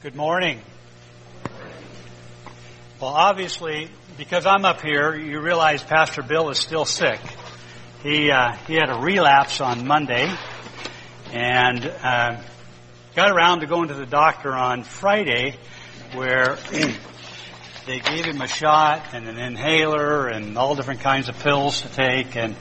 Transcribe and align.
Good 0.00 0.14
morning. 0.14 0.60
Well, 3.00 3.10
obviously, 3.10 3.90
because 4.16 4.46
I'm 4.46 4.64
up 4.64 4.80
here, 4.80 5.16
you 5.16 5.40
realize 5.40 5.82
Pastor 5.82 6.22
Bill 6.22 6.50
is 6.50 6.58
still 6.60 6.84
sick. 6.84 7.18
He 8.04 8.30
uh, 8.30 8.52
he 8.68 8.74
had 8.74 8.90
a 8.90 9.00
relapse 9.00 9.60
on 9.60 9.88
Monday, 9.88 10.32
and 11.32 11.84
uh, 11.84 12.40
got 13.16 13.32
around 13.32 13.62
to 13.62 13.66
going 13.66 13.88
to 13.88 13.94
the 13.94 14.06
doctor 14.06 14.54
on 14.54 14.84
Friday, 14.84 15.56
where 16.14 16.54
they 17.86 17.98
gave 17.98 18.24
him 18.24 18.40
a 18.40 18.46
shot 18.46 19.02
and 19.14 19.28
an 19.28 19.36
inhaler 19.36 20.28
and 20.28 20.56
all 20.56 20.76
different 20.76 21.00
kinds 21.00 21.28
of 21.28 21.36
pills 21.40 21.82
to 21.82 21.88
take, 21.88 22.36
and 22.36 22.54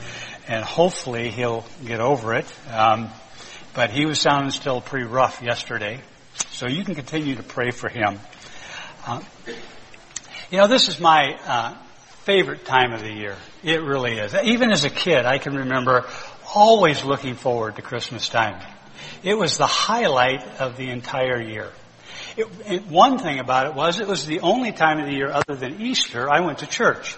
and 0.48 0.66
hopefully 0.66 1.30
he'll 1.30 1.66
get 1.86 2.00
over 2.00 2.34
it. 2.34 2.52
Um, 2.72 3.12
but 3.76 3.92
he 3.92 4.08
was 4.08 4.20
sounding 4.20 4.50
still 4.50 4.82
pretty 4.82 5.06
rough 5.06 5.44
yesterday. 5.44 6.02
So 6.52 6.68
you 6.68 6.84
can 6.84 6.96
continue 6.96 7.36
to 7.36 7.44
pray 7.44 7.72
for 7.72 7.90
him. 7.90 8.20
Uh, 9.06 9.22
you 10.50 10.58
know, 10.58 10.68
this 10.68 10.88
is 10.88 11.00
my 11.00 11.38
uh, 11.46 11.76
favorite 12.24 12.66
time 12.66 12.94
of 12.94 13.02
the 13.02 13.12
year. 13.12 13.36
It 13.64 13.82
really 13.82 14.18
is. 14.18 14.34
Even 14.34 14.72
as 14.72 14.84
a 14.84 14.90
kid, 14.90 15.26
I 15.26 15.38
can 15.38 15.56
remember 15.56 16.06
always 16.54 17.04
looking 17.04 17.36
forward 17.36 17.76
to 17.76 17.82
Christmas 17.82 18.30
time. 18.30 18.62
It 19.24 19.38
was 19.38 19.58
the 19.58 19.68
highlight 19.68 20.44
of 20.60 20.78
the 20.78 20.90
entire 20.90 21.42
year. 21.42 21.72
It, 22.36 22.48
it, 22.66 22.88
one 22.88 23.18
thing 23.18 23.40
about 23.40 23.68
it 23.68 23.74
was 23.74 24.00
it 24.00 24.08
was 24.08 24.26
the 24.26 24.42
only 24.42 24.72
time 24.72 25.00
of 25.00 25.06
the 25.06 25.14
year 25.14 25.32
other 25.32 25.56
than 25.56 25.82
Easter 25.82 26.30
I 26.30 26.42
went 26.42 26.60
to 26.60 26.68
church. 26.68 27.18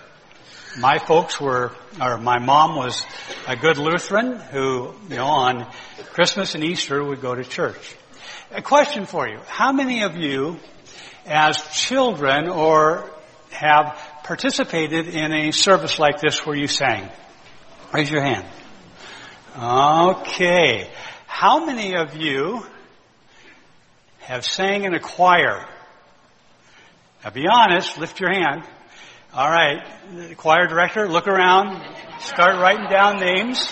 My 0.77 0.99
folks 0.99 1.41
were, 1.41 1.71
or 1.99 2.17
my 2.17 2.39
mom 2.39 2.75
was 2.75 3.03
a 3.47 3.55
good 3.55 3.77
Lutheran 3.77 4.38
who, 4.38 4.93
you 5.09 5.15
know, 5.15 5.25
on 5.25 5.67
Christmas 6.13 6.55
and 6.55 6.63
Easter 6.63 7.03
would 7.03 7.21
go 7.21 7.33
to 7.35 7.43
church. 7.43 7.95
A 8.52 8.63
question 8.63 9.05
for 9.05 9.27
you. 9.27 9.38
How 9.45 9.71
many 9.71 10.02
of 10.02 10.16
you, 10.16 10.59
as 11.27 11.62
children 11.71 12.49
or 12.49 13.08
have 13.52 13.95
participated 14.23 15.08
in 15.08 15.31
a 15.31 15.52
service 15.52 16.00
like 16.00 16.19
this 16.19 16.44
where 16.47 16.56
you 16.56 16.66
sang? 16.66 17.11
Raise 17.94 18.09
your 18.09 18.23
hand. 18.23 18.47
Okay. 19.56 20.89
How 21.28 21.64
many 21.64 21.95
of 21.95 22.16
you 22.16 22.66
have 24.22 24.44
sang 24.44 24.84
in 24.84 24.95
a 24.95 25.00
choir? 25.00 25.67
Now 27.23 27.30
be 27.30 27.45
honest, 27.47 28.00
lift 28.00 28.19
your 28.19 28.31
hand. 28.34 28.63
All 29.31 29.47
right. 29.47 29.86
Choir 30.38 30.66
director, 30.66 31.08
look 31.08 31.28
around, 31.28 31.84
start 32.19 32.56
writing 32.56 32.89
down 32.89 33.19
names. 33.19 33.72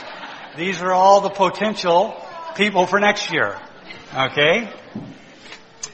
These 0.55 0.83
are 0.83 0.91
all 0.91 1.21
the 1.21 1.31
potential 1.31 2.15
people 2.55 2.85
for 2.85 2.99
next 2.99 3.31
year. 3.31 3.59
Okay? 4.13 4.69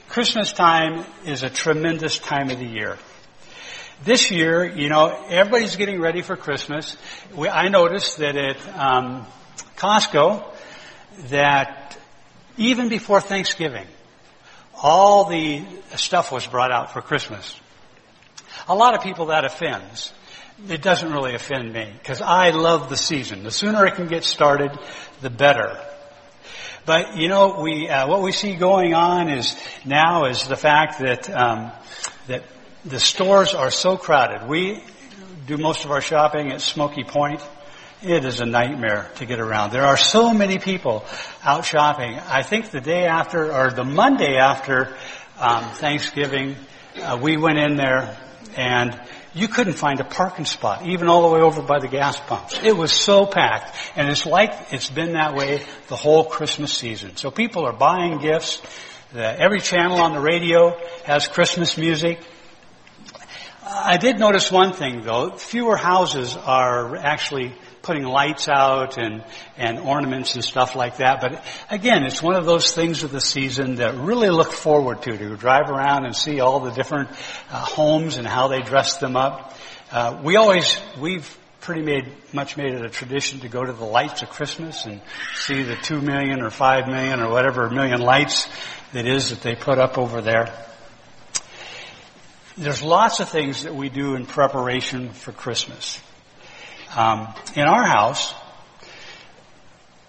Christmas 0.07 0.53
time 0.53 1.05
is 1.25 1.41
a 1.41 1.49
tremendous 1.49 2.19
time 2.19 2.51
of 2.51 2.59
the 2.59 2.65
year. 2.65 2.97
This 4.03 4.29
year, 4.29 4.63
you 4.63 4.89
know, 4.89 5.25
everybody's 5.29 5.75
getting 5.77 5.99
ready 5.99 6.21
for 6.21 6.35
Christmas. 6.35 6.95
We, 7.33 7.49
I 7.49 7.69
noticed 7.69 8.17
that 8.17 8.35
at 8.35 8.57
um, 8.77 9.25
Costco, 9.77 10.45
that 11.29 11.97
even 12.57 12.89
before 12.89 13.19
Thanksgiving, 13.21 13.87
all 14.75 15.25
the 15.25 15.63
stuff 15.95 16.31
was 16.31 16.45
brought 16.45 16.71
out 16.71 16.93
for 16.93 17.01
Christmas. 17.01 17.59
A 18.67 18.75
lot 18.75 18.93
of 18.95 19.01
people 19.01 19.27
that 19.27 19.45
offends. 19.45 20.13
It 20.69 20.83
doesn't 20.83 21.11
really 21.11 21.33
offend 21.33 21.73
me 21.73 21.91
because 21.97 22.21
I 22.21 22.51
love 22.51 22.89
the 22.89 22.97
season. 22.97 23.43
The 23.43 23.51
sooner 23.51 23.85
it 23.87 23.95
can 23.95 24.07
get 24.07 24.23
started, 24.23 24.77
the 25.21 25.31
better. 25.31 25.79
But 26.85 27.17
you 27.17 27.27
know, 27.27 27.61
we 27.61 27.89
uh, 27.89 28.07
what 28.07 28.21
we 28.21 28.31
see 28.31 28.55
going 28.55 28.93
on 28.93 29.29
is 29.29 29.55
now 29.85 30.25
is 30.25 30.47
the 30.47 30.57
fact 30.57 30.99
that 30.99 31.29
um, 31.29 31.71
that 32.27 32.43
the 32.85 32.99
stores 32.99 33.53
are 33.53 33.71
so 33.71 33.97
crowded. 33.97 34.47
We 34.47 34.83
do 35.45 35.57
most 35.57 35.85
of 35.85 35.91
our 35.91 36.01
shopping 36.01 36.51
at 36.51 36.61
Smoky 36.61 37.03
Point. 37.03 37.41
It 38.01 38.25
is 38.25 38.41
a 38.41 38.45
nightmare 38.45 39.09
to 39.15 39.25
get 39.25 39.39
around. 39.39 39.71
There 39.71 39.85
are 39.85 39.95
so 39.95 40.33
many 40.33 40.59
people 40.59 41.05
out 41.41 41.63
shopping. 41.63 42.19
I 42.19 42.43
think 42.43 42.69
the 42.69 42.81
day 42.81 43.05
after, 43.05 43.53
or 43.53 43.71
the 43.71 43.85
Monday 43.85 44.35
after 44.35 44.93
um, 45.39 45.63
Thanksgiving, 45.75 46.57
uh, 47.01 47.17
we 47.21 47.37
went 47.37 47.59
in 47.59 47.77
there 47.77 48.17
and 48.57 48.99
you 49.33 49.47
couldn't 49.47 49.73
find 49.73 49.99
a 49.99 50.03
parking 50.03 50.45
spot, 50.45 50.85
even 50.85 51.07
all 51.07 51.27
the 51.27 51.33
way 51.35 51.41
over 51.41 51.61
by 51.61 51.79
the 51.79 51.87
gas 51.87 52.19
pumps. 52.19 52.59
It 52.63 52.75
was 52.75 52.91
so 52.91 53.25
packed. 53.25 53.75
And 53.95 54.09
it's 54.09 54.25
like 54.25 54.71
it's 54.71 54.89
been 54.89 55.13
that 55.13 55.35
way 55.35 55.63
the 55.87 55.95
whole 55.95 56.25
Christmas 56.25 56.71
season. 56.73 57.15
So 57.17 57.31
people 57.31 57.65
are 57.65 57.73
buying 57.73 58.19
gifts. 58.19 58.61
Every 59.15 59.59
channel 59.59 59.97
on 59.97 60.13
the 60.13 60.19
radio 60.19 60.77
has 61.05 61.27
Christmas 61.27 61.77
music. 61.77 62.19
I 63.65 63.97
did 63.97 64.19
notice 64.19 64.51
one 64.51 64.73
thing 64.73 65.01
though. 65.01 65.31
Fewer 65.31 65.77
houses 65.77 66.35
are 66.35 66.95
actually 66.95 67.53
putting 67.83 68.03
lights 68.03 68.47
out 68.47 68.97
and, 68.97 69.23
and 69.57 69.77
ornaments 69.77 70.35
and 70.35 70.43
stuff 70.43 70.75
like 70.75 70.97
that. 70.97 71.21
But 71.21 71.43
again, 71.69 72.03
it's 72.03 72.23
one 72.23 72.35
of 72.35 72.45
those 72.45 72.73
things 72.73 73.03
of 73.03 73.11
the 73.11 73.21
season 73.21 73.75
that 73.75 73.95
really 73.95 74.29
look 74.29 74.53
forward 74.53 75.03
to, 75.03 75.15
to 75.15 75.35
drive 75.35 75.69
around 75.69 76.05
and 76.05 76.15
see 76.15 76.39
all 76.39 76.61
the 76.61 76.71
different 76.71 77.09
uh, 77.51 77.59
homes 77.59 78.17
and 78.17 78.25
how 78.25 78.47
they 78.47 78.61
dress 78.61 78.97
them 78.97 79.15
up. 79.15 79.55
Uh, 79.91 80.19
we 80.23 80.37
always, 80.37 80.79
we've 80.99 81.37
pretty 81.59 81.81
made, 81.81 82.07
much 82.33 82.57
made 82.57 82.73
it 82.73 82.85
a 82.85 82.89
tradition 82.89 83.41
to 83.41 83.49
go 83.49 83.63
to 83.63 83.73
the 83.73 83.85
lights 83.85 84.21
of 84.21 84.29
Christmas 84.29 84.85
and 84.85 85.01
see 85.35 85.63
the 85.63 85.75
two 85.75 85.99
million 86.01 86.41
or 86.41 86.49
five 86.49 86.87
million 86.87 87.19
or 87.19 87.29
whatever 87.29 87.69
million 87.69 88.01
lights 88.01 88.47
that 88.93 89.05
is 89.05 89.29
that 89.29 89.41
they 89.41 89.55
put 89.55 89.77
up 89.77 89.97
over 89.97 90.21
there. 90.21 90.53
There's 92.57 92.81
lots 92.81 93.19
of 93.19 93.29
things 93.29 93.63
that 93.63 93.75
we 93.75 93.89
do 93.89 94.15
in 94.15 94.25
preparation 94.25 95.11
for 95.11 95.31
Christmas. 95.31 96.01
Um, 96.95 97.33
in 97.55 97.63
our 97.63 97.85
house, 97.85 98.35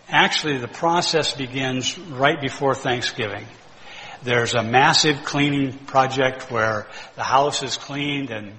actually 0.08 0.58
the 0.58 0.68
process 0.68 1.34
begins 1.34 1.98
right 1.98 2.40
before 2.40 2.74
Thanksgiving. 2.74 3.46
There's 4.22 4.54
a 4.54 4.62
massive 4.62 5.24
cleaning 5.24 5.72
project 5.72 6.50
where 6.50 6.86
the 7.16 7.22
house 7.22 7.62
is 7.62 7.76
cleaned 7.76 8.30
and 8.30 8.54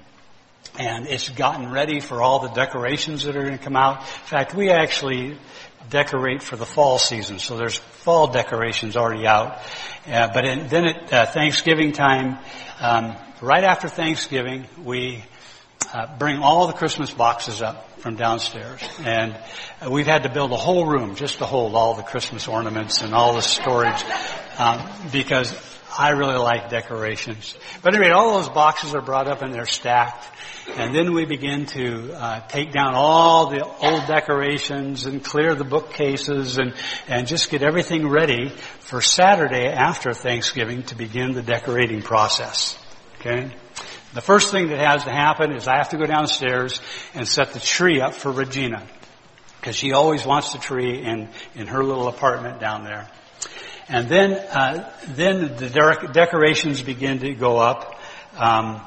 and 0.78 1.08
it's 1.08 1.30
gotten 1.30 1.72
ready 1.72 2.02
for 2.02 2.22
all 2.22 2.40
the 2.40 2.50
decorations 2.50 3.24
that 3.24 3.38
are 3.38 3.44
going 3.44 3.58
to 3.58 3.64
come 3.64 3.78
out. 3.78 4.00
In 4.00 4.26
fact, 4.26 4.54
we 4.54 4.72
actually 4.72 5.38
decorate 5.90 6.44
for 6.44 6.58
the 6.58 6.66
fall 6.66 6.98
season, 6.98 7.40
so 7.40 7.56
there's 7.56 7.78
fall 7.78 8.28
decorations 8.28 8.98
already 8.98 9.26
out. 9.26 9.60
Uh, 10.06 10.30
but 10.34 10.44
in, 10.44 10.68
then 10.68 10.86
at 10.86 11.14
uh, 11.14 11.26
Thanksgiving 11.28 11.94
time, 11.94 12.38
um, 12.82 13.16
right 13.42 13.64
after 13.64 13.88
Thanksgiving, 13.88 14.68
we 14.84 15.24
uh, 15.94 16.18
bring 16.18 16.38
all 16.40 16.68
the 16.68 16.74
Christmas 16.74 17.12
boxes 17.12 17.62
up 17.62 18.00
from 18.00 18.16
downstairs. 18.16 18.82
And 19.04 19.38
we've 19.90 20.06
had 20.06 20.24
to 20.24 20.30
build 20.30 20.52
a 20.52 20.58
whole 20.58 20.86
room 20.86 21.16
just 21.16 21.40
to 21.40 21.46
hold 21.46 21.76
all 21.76 21.96
the 21.96 22.04
Christmas 22.04 22.48
ornaments 22.48 23.02
and 23.02 23.14
all 23.14 23.34
the 23.34 23.42
storage 23.42 24.04
um, 24.58 24.88
because 25.12 25.56
I 25.98 26.10
really 26.10 26.38
like 26.38 26.70
decorations. 26.70 27.58
But 27.82 27.96
anyway, 27.96 28.12
all 28.12 28.38
those 28.38 28.50
boxes 28.50 28.94
are 28.94 29.02
brought 29.02 29.28
up 29.28 29.42
and 29.42 29.54
they're 29.54 29.66
stacked. 29.66 30.28
And 30.76 30.94
then 30.94 31.14
we 31.14 31.26
begin 31.26 31.68
to 31.68 32.14
uh, 32.14 32.40
take 32.48 32.72
down 32.72 32.94
all 32.96 33.50
the 33.50 33.64
old 33.64 34.08
decorations 34.08 35.06
and 35.06 35.24
clear 35.24 35.56
the 35.56 35.64
bookcases 35.64 36.58
and, 36.58 36.74
and 37.08 37.28
just 37.28 37.50
get 37.50 37.62
everything 37.62 38.10
ready 38.10 38.50
for 38.80 39.02
Saturday 39.02 39.68
after 39.68 40.14
Thanksgiving 40.14 40.84
to 40.84 40.96
begin 40.96 41.34
the 41.34 41.44
decorating 41.44 42.02
process. 42.02 42.78
Okay? 43.20 43.56
The 44.16 44.22
first 44.22 44.50
thing 44.50 44.70
that 44.70 44.80
has 44.80 45.04
to 45.04 45.12
happen 45.12 45.52
is 45.52 45.68
I 45.68 45.76
have 45.76 45.90
to 45.90 45.98
go 45.98 46.06
downstairs 46.06 46.80
and 47.14 47.28
set 47.28 47.52
the 47.52 47.60
tree 47.60 48.00
up 48.00 48.14
for 48.14 48.32
Regina. 48.32 48.88
Because 49.60 49.76
she 49.76 49.92
always 49.92 50.26
wants 50.26 50.54
the 50.54 50.58
tree 50.58 51.04
in, 51.04 51.28
in 51.54 51.68
her 51.68 51.84
little 51.84 52.08
apartment 52.08 52.62
down 52.62 52.86
there. 52.86 53.10
And 53.90 54.08
then, 54.08 54.32
uh, 54.32 54.90
then 55.10 55.58
the 55.58 55.70
de- 55.70 56.14
decorations 56.14 56.82
begin 56.82 57.20
to 57.20 57.34
go 57.34 57.58
up. 57.58 58.00
Um, 58.38 58.80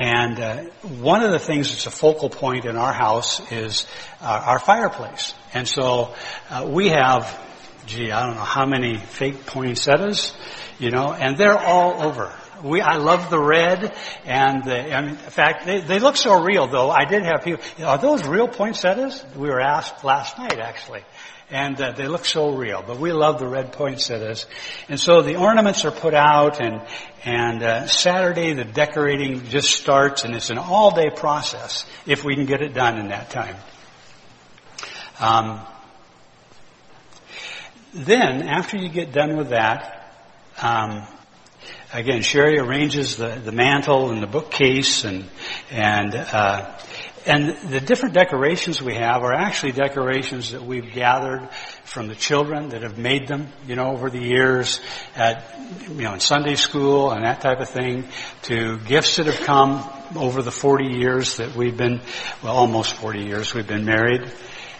and 0.00 0.40
uh, 0.40 0.62
one 0.82 1.22
of 1.22 1.30
the 1.30 1.38
things 1.38 1.70
that's 1.70 1.86
a 1.86 1.92
focal 1.92 2.28
point 2.28 2.64
in 2.64 2.76
our 2.76 2.92
house 2.92 3.40
is 3.52 3.86
uh, 4.20 4.42
our 4.46 4.58
fireplace. 4.58 5.32
And 5.52 5.68
so 5.68 6.12
uh, 6.50 6.68
we 6.68 6.88
have, 6.88 7.38
gee, 7.86 8.10
I 8.10 8.26
don't 8.26 8.34
know 8.34 8.42
how 8.42 8.66
many 8.66 8.96
fake 8.96 9.46
poinsettias, 9.46 10.34
you 10.80 10.90
know, 10.90 11.12
and 11.12 11.38
they're 11.38 11.56
all 11.56 12.02
over 12.02 12.34
we, 12.64 12.80
I 12.80 12.96
love 12.96 13.28
the 13.28 13.38
red 13.38 13.94
and 14.24 14.64
the, 14.64 14.74
and 14.74 15.10
in 15.10 15.16
fact, 15.16 15.66
they, 15.66 15.80
they 15.80 15.98
look 15.98 16.16
so 16.16 16.42
real 16.42 16.66
though. 16.66 16.90
I 16.90 17.04
did 17.04 17.22
have 17.24 17.44
people, 17.44 17.62
are 17.84 17.98
those 17.98 18.26
real 18.26 18.48
poinsettias? 18.48 19.22
We 19.36 19.48
were 19.48 19.60
asked 19.60 20.02
last 20.02 20.38
night 20.38 20.58
actually. 20.58 21.02
And 21.50 21.78
uh, 21.78 21.92
they 21.92 22.08
look 22.08 22.24
so 22.24 22.56
real, 22.56 22.82
but 22.84 22.98
we 22.98 23.12
love 23.12 23.38
the 23.38 23.46
red 23.46 23.72
poinsettias. 23.72 24.46
And 24.88 24.98
so 24.98 25.20
the 25.20 25.36
ornaments 25.36 25.84
are 25.84 25.90
put 25.90 26.14
out 26.14 26.60
and, 26.60 26.80
and 27.24 27.62
uh, 27.62 27.86
Saturday 27.86 28.54
the 28.54 28.64
decorating 28.64 29.44
just 29.44 29.70
starts 29.70 30.24
and 30.24 30.34
it's 30.34 30.48
an 30.48 30.56
all 30.56 30.94
day 30.94 31.10
process 31.14 31.84
if 32.06 32.24
we 32.24 32.34
can 32.34 32.46
get 32.46 32.62
it 32.62 32.72
done 32.72 32.98
in 32.98 33.08
that 33.08 33.28
time. 33.28 33.56
Um, 35.20 35.60
then 37.92 38.48
after 38.48 38.78
you 38.78 38.88
get 38.88 39.12
done 39.12 39.36
with 39.36 39.50
that, 39.50 40.00
um, 40.60 41.06
again, 41.94 42.22
Sherry 42.22 42.58
arranges 42.58 43.16
the, 43.16 43.40
the 43.42 43.52
mantle 43.52 44.10
and 44.10 44.22
the 44.22 44.26
bookcase 44.26 45.04
and, 45.04 45.24
and, 45.70 46.14
uh, 46.14 46.76
and 47.24 47.56
the 47.70 47.80
different 47.80 48.14
decorations 48.14 48.82
we 48.82 48.94
have 48.94 49.22
are 49.22 49.32
actually 49.32 49.72
decorations 49.72 50.52
that 50.52 50.62
we've 50.62 50.92
gathered 50.92 51.48
from 51.84 52.08
the 52.08 52.14
children 52.14 52.70
that 52.70 52.82
have 52.82 52.98
made 52.98 53.28
them, 53.28 53.48
you 53.66 53.76
know, 53.76 53.92
over 53.92 54.10
the 54.10 54.20
years 54.20 54.80
at, 55.14 55.58
you 55.88 56.02
know, 56.02 56.14
in 56.14 56.20
Sunday 56.20 56.56
school 56.56 57.12
and 57.12 57.24
that 57.24 57.40
type 57.40 57.60
of 57.60 57.70
thing 57.70 58.04
to 58.42 58.78
gifts 58.80 59.16
that 59.16 59.26
have 59.26 59.40
come 59.46 59.88
over 60.16 60.42
the 60.42 60.52
40 60.52 60.96
years 60.98 61.36
that 61.36 61.54
we've 61.54 61.76
been, 61.76 62.00
well, 62.42 62.56
almost 62.56 62.94
40 62.94 63.20
years 63.20 63.54
we've 63.54 63.66
been 63.66 63.84
married. 63.86 64.30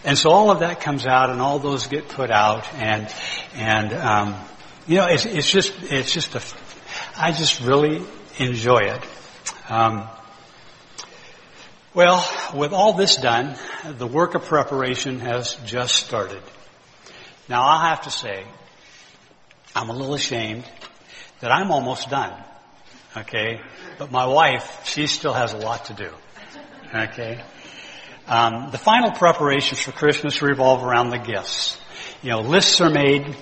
And 0.05 0.19
so 0.19 0.31
all 0.31 0.50
of 0.50 0.58
that 0.60 0.81
comes 0.81 1.06
out 1.06 1.31
and 1.31 1.40
all 1.40 1.60
those 1.60 1.87
get 1.87 2.08
put 2.08 2.31
out 2.31 2.75
and, 2.75 3.10
and, 3.55 3.93
um, 3.94 4.34
you 4.87 4.96
know, 4.96 5.06
it's, 5.06 5.25
it's 5.25 5.50
just, 5.50 5.72
it's 5.84 6.12
just 6.12 6.34
a, 6.34 6.43
I 7.16 7.31
just 7.31 7.61
really 7.61 8.02
enjoy 8.38 8.78
it. 8.78 9.00
Um, 9.69 10.08
well, 11.94 12.28
with 12.52 12.72
all 12.72 12.94
this 12.94 13.14
done, 13.16 13.56
the 13.84 14.06
work 14.06 14.34
of 14.34 14.46
preparation 14.46 15.20
has 15.20 15.55
just 15.64 15.94
started. 15.94 16.43
Now 17.49 17.62
I'll 17.62 17.87
have 17.88 18.02
to 18.02 18.11
say, 18.11 18.44
I'm 19.76 19.90
a 19.90 19.93
little 19.93 20.14
ashamed 20.14 20.64
that 21.38 21.52
I'm 21.52 21.70
almost 21.70 22.11
done. 22.11 22.32
Okay? 23.17 23.60
But 23.96 24.10
my 24.10 24.26
wife, 24.26 24.81
she 24.84 25.06
still 25.06 25.34
has 25.34 25.52
a 25.52 25.58
lot 25.58 25.84
to 25.84 25.94
do. 25.94 26.10
Okay? 26.93 27.40
Um, 28.26 28.70
the 28.72 28.78
final 28.78 29.12
preparations 29.12 29.81
for 29.81 29.93
Christmas 29.93 30.43
revolve 30.43 30.82
around 30.82 31.10
the 31.10 31.19
gifts. 31.19 31.78
You 32.22 32.31
know, 32.31 32.40
lists 32.40 32.81
are 32.81 32.90
made, 32.90 33.37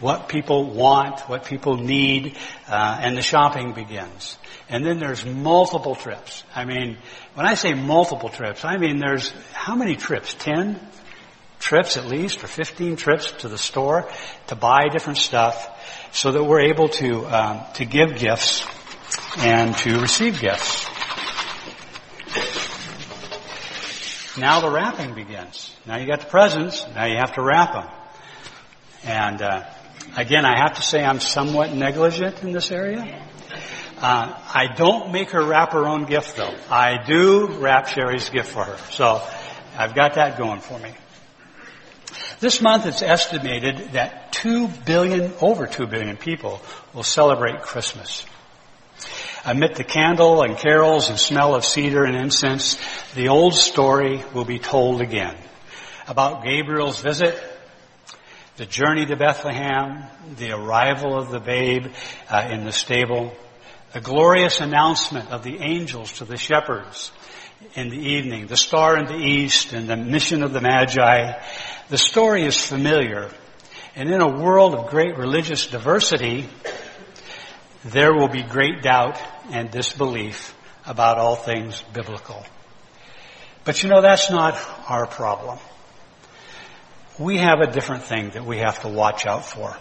what 0.00 0.28
people 0.28 0.70
want, 0.70 1.20
what 1.28 1.44
people 1.44 1.76
need, 1.76 2.36
uh, 2.68 2.98
and 3.00 3.16
the 3.16 3.22
shopping 3.22 3.72
begins. 3.72 4.38
And 4.68 4.84
then 4.84 4.98
there's 4.98 5.24
multiple 5.24 5.94
trips. 5.94 6.44
I 6.54 6.64
mean, 6.64 6.98
when 7.34 7.46
I 7.46 7.54
say 7.54 7.74
multiple 7.74 8.28
trips, 8.28 8.64
I 8.64 8.76
mean 8.76 8.98
there's 8.98 9.30
how 9.52 9.74
many 9.74 9.96
trips? 9.96 10.34
Ten 10.34 10.78
trips 11.58 11.96
at 11.96 12.06
least, 12.06 12.44
or 12.44 12.46
15 12.46 12.96
trips 12.96 13.32
to 13.32 13.48
the 13.48 13.58
store 13.58 14.08
to 14.48 14.54
buy 14.54 14.88
different 14.88 15.18
stuff, 15.18 15.68
so 16.12 16.32
that 16.32 16.44
we're 16.44 16.60
able 16.60 16.88
to 16.88 17.24
um, 17.26 17.60
to 17.74 17.84
give 17.84 18.18
gifts 18.18 18.66
and 19.38 19.76
to 19.78 20.00
receive 20.00 20.40
gifts. 20.40 20.86
Now 24.38 24.60
the 24.60 24.70
wrapping 24.70 25.14
begins. 25.14 25.74
Now 25.84 25.96
you 25.96 26.06
got 26.06 26.20
the 26.20 26.26
presents. 26.26 26.86
Now 26.94 27.06
you 27.06 27.16
have 27.16 27.34
to 27.34 27.42
wrap 27.42 27.72
them. 27.72 27.97
And 29.04 29.42
uh, 29.42 29.64
again, 30.16 30.44
I 30.44 30.58
have 30.58 30.74
to 30.74 30.82
say 30.82 31.04
I'm 31.04 31.20
somewhat 31.20 31.72
negligent 31.72 32.42
in 32.42 32.52
this 32.52 32.70
area. 32.70 33.24
Uh, 34.00 34.40
I 34.54 34.72
don't 34.76 35.12
make 35.12 35.30
her 35.30 35.44
wrap 35.44 35.72
her 35.72 35.86
own 35.86 36.04
gift 36.04 36.36
though. 36.36 36.54
I 36.70 37.04
do 37.04 37.46
wrap 37.58 37.88
Sherry's 37.88 38.28
gift 38.28 38.50
for 38.50 38.64
her. 38.64 38.78
So 38.90 39.20
I've 39.76 39.94
got 39.94 40.14
that 40.14 40.38
going 40.38 40.60
for 40.60 40.78
me. 40.78 40.94
This 42.40 42.60
month 42.62 42.86
it's 42.86 43.02
estimated 43.02 43.92
that 43.92 44.32
2 44.32 44.68
billion, 44.86 45.32
over 45.40 45.66
2 45.66 45.86
billion 45.88 46.16
people 46.16 46.60
will 46.94 47.02
celebrate 47.02 47.62
Christmas. 47.62 48.24
Amid 49.44 49.74
the 49.74 49.84
candle 49.84 50.42
and 50.42 50.56
carols 50.56 51.10
and 51.10 51.18
smell 51.18 51.54
of 51.54 51.64
cedar 51.64 52.04
and 52.04 52.16
incense, 52.16 52.78
the 53.14 53.28
old 53.28 53.54
story 53.54 54.22
will 54.34 54.44
be 54.44 54.58
told 54.58 55.00
again 55.00 55.36
about 56.06 56.44
Gabriel's 56.44 57.00
visit, 57.00 57.36
the 58.58 58.66
journey 58.66 59.06
to 59.06 59.16
Bethlehem, 59.16 60.02
the 60.36 60.50
arrival 60.50 61.16
of 61.16 61.30
the 61.30 61.38
babe 61.38 61.86
uh, 62.28 62.48
in 62.50 62.64
the 62.64 62.72
stable, 62.72 63.32
the 63.92 64.00
glorious 64.00 64.60
announcement 64.60 65.30
of 65.30 65.44
the 65.44 65.58
angels 65.60 66.14
to 66.14 66.24
the 66.24 66.36
shepherds 66.36 67.12
in 67.74 67.88
the 67.88 67.96
evening, 67.96 68.48
the 68.48 68.56
star 68.56 68.98
in 68.98 69.06
the 69.06 69.16
east 69.16 69.72
and 69.72 69.88
the 69.88 69.96
mission 69.96 70.42
of 70.42 70.52
the 70.52 70.60
magi. 70.60 71.40
The 71.88 71.98
story 71.98 72.42
is 72.42 72.60
familiar. 72.60 73.30
And 73.94 74.10
in 74.10 74.20
a 74.20 74.40
world 74.40 74.74
of 74.74 74.90
great 74.90 75.16
religious 75.16 75.68
diversity, 75.68 76.48
there 77.84 78.12
will 78.12 78.28
be 78.28 78.42
great 78.42 78.82
doubt 78.82 79.20
and 79.50 79.70
disbelief 79.70 80.52
about 80.84 81.18
all 81.18 81.36
things 81.36 81.80
biblical. 81.92 82.44
But 83.62 83.84
you 83.84 83.88
know, 83.88 84.02
that's 84.02 84.30
not 84.30 84.58
our 84.88 85.06
problem. 85.06 85.60
We 87.18 87.38
have 87.38 87.60
a 87.60 87.70
different 87.70 88.04
thing 88.04 88.30
that 88.30 88.44
we 88.44 88.58
have 88.58 88.80
to 88.82 88.88
watch 88.88 89.26
out 89.26 89.44
for 89.44 89.76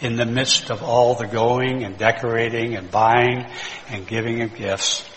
in 0.00 0.16
the 0.16 0.26
midst 0.26 0.70
of 0.70 0.82
all 0.82 1.14
the 1.14 1.26
going 1.26 1.84
and 1.84 1.98
decorating 1.98 2.76
and 2.76 2.90
buying 2.90 3.46
and 3.88 4.06
giving 4.06 4.42
of 4.42 4.54
gifts. 4.54 5.08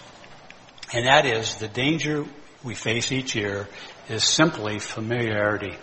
And 0.94 1.06
that 1.06 1.25
is 1.25 1.56
the 1.56 1.68
danger 1.68 2.25
we 2.63 2.75
face 2.75 3.12
each 3.12 3.36
year 3.36 3.68
is 4.09 4.24
simply 4.24 4.80
familiarity. 4.80 5.75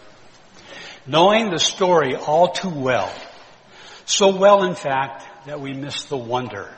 Knowing 1.07 1.51
the 1.51 1.59
story 1.59 2.17
all 2.17 2.49
too 2.49 2.71
well. 2.71 3.13
So 4.07 4.37
well, 4.37 4.65
in 4.65 4.75
fact, 4.75 5.25
that 5.47 5.61
we 5.61 5.73
miss 5.73 6.05
the 6.05 6.17
wonder 6.17 6.69